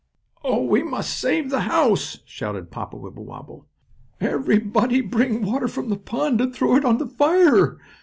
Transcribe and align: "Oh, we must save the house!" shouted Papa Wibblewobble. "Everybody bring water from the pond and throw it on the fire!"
"Oh, 0.43 0.63
we 0.63 0.81
must 0.81 1.15
save 1.19 1.51
the 1.51 1.59
house!" 1.59 2.17
shouted 2.25 2.71
Papa 2.71 2.97
Wibblewobble. 2.97 3.67
"Everybody 4.19 4.99
bring 5.01 5.43
water 5.43 5.67
from 5.67 5.89
the 5.89 5.95
pond 5.95 6.41
and 6.41 6.55
throw 6.55 6.75
it 6.75 6.85
on 6.85 6.97
the 6.97 7.05
fire!" 7.05 7.77